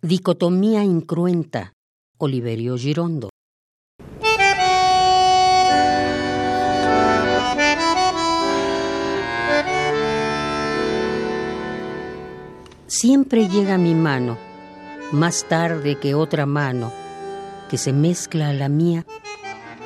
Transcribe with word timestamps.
Dicotomía 0.00 0.84
incruenta. 0.84 1.72
Oliverio 2.18 2.76
Girondo. 2.78 3.30
Siempre 12.86 13.48
llega 13.48 13.76
mi 13.76 13.96
mano, 13.96 14.38
más 15.10 15.44
tarde 15.48 15.96
que 15.96 16.14
otra 16.14 16.46
mano, 16.46 16.92
que 17.68 17.76
se 17.76 17.92
mezcla 17.92 18.50
a 18.50 18.52
la 18.52 18.68
mía 18.68 19.04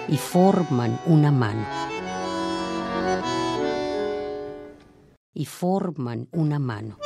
y 0.08 0.18
forman 0.18 1.00
una 1.06 1.32
mano. 1.32 1.64
Y 5.32 5.46
forman 5.46 6.28
una 6.32 6.58
mano. 6.58 6.98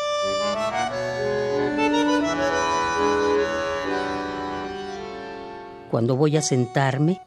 Cuando 5.97 6.15
voy 6.15 6.37
a 6.37 6.43
sentarme, 6.43 7.23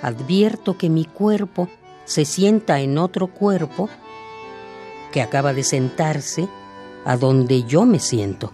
advierto 0.00 0.78
que 0.78 0.88
mi 0.88 1.04
cuerpo 1.04 1.68
se 2.06 2.24
sienta 2.24 2.80
en 2.80 2.96
otro 2.96 3.26
cuerpo 3.26 3.90
que 5.12 5.20
acaba 5.20 5.52
de 5.52 5.62
sentarse 5.62 6.48
a 7.04 7.18
donde 7.18 7.64
yo 7.64 7.84
me 7.84 7.98
siento. 7.98 8.50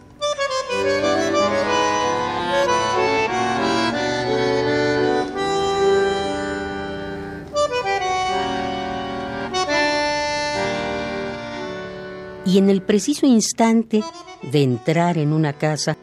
Y 12.45 12.59
en 12.59 12.70
el 12.70 12.83
preciso 12.83 13.24
instante 13.24 14.02
de 14.42 14.62
entrar 14.64 15.16
en 15.16 15.33
una 15.33 15.52
casa, 15.52 15.97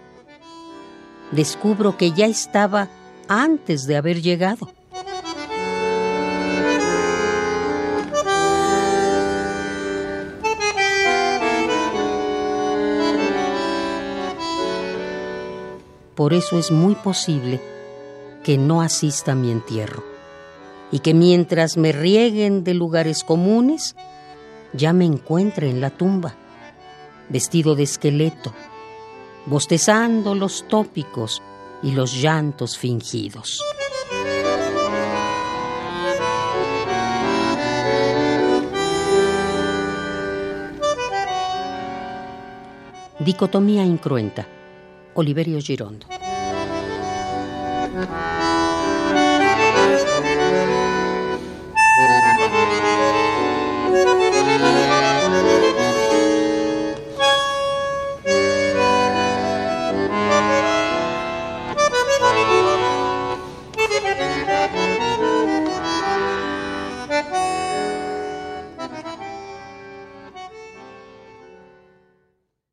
descubro 1.32 1.98
que 1.98 2.12
ya 2.12 2.26
estaba 2.26 2.90
antes 3.28 3.86
de 3.86 3.96
haber 3.96 4.22
llegado. 4.22 4.70
Por 16.16 16.34
eso 16.34 16.60
es 16.60 16.70
muy 16.70 16.96
posible 16.96 17.62
que 18.44 18.58
no 18.58 18.82
asista 18.82 19.32
a 19.32 19.36
mi 19.36 19.52
entierro 19.52 20.04
y 20.92 21.00
que 21.00 21.14
mientras 21.14 21.78
me 21.78 21.94
rieguen 21.94 22.66
de 22.66 22.74
lugares 22.74 23.24
comunes, 23.24 23.96
ya 24.74 24.92
me 24.92 25.06
encuentre 25.06 25.70
en 25.70 25.80
la 25.80 25.92
tumba, 25.92 26.36
vestido 27.30 27.76
de 27.76 27.84
esqueleto, 27.84 28.54
bostezando 29.50 30.36
los 30.36 30.68
tópicos 30.68 31.42
y 31.82 31.92
los 31.92 32.14
llantos 32.14 32.78
fingidos. 32.78 33.64
Dicotomía 43.20 43.84
incruenta. 43.84 44.48
Oliverio 45.16 45.60
Girondo. 45.60 46.06